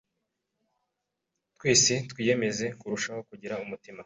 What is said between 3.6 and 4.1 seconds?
umutima